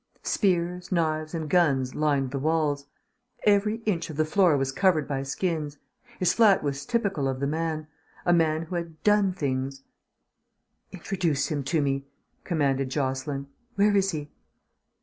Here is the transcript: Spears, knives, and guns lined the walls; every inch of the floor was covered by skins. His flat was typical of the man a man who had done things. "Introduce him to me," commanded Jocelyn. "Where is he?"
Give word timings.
Spears, 0.23 0.91
knives, 0.91 1.35
and 1.35 1.47
guns 1.47 1.93
lined 1.93 2.31
the 2.31 2.39
walls; 2.39 2.87
every 3.43 3.83
inch 3.85 4.09
of 4.09 4.17
the 4.17 4.25
floor 4.25 4.57
was 4.57 4.71
covered 4.71 5.07
by 5.07 5.21
skins. 5.21 5.77
His 6.17 6.33
flat 6.33 6.63
was 6.63 6.87
typical 6.87 7.27
of 7.27 7.39
the 7.39 7.45
man 7.45 7.87
a 8.25 8.33
man 8.33 8.63
who 8.63 8.73
had 8.77 9.03
done 9.03 9.31
things. 9.31 9.83
"Introduce 10.91 11.49
him 11.51 11.61
to 11.65 11.83
me," 11.83 12.07
commanded 12.43 12.89
Jocelyn. 12.89 13.45
"Where 13.75 13.95
is 13.95 14.09
he?" 14.09 14.31